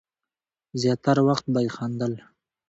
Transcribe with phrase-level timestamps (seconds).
[0.81, 2.13] زیاتره وخت به یې خندل.